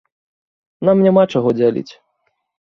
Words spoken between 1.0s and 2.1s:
няма чаго дзяліць.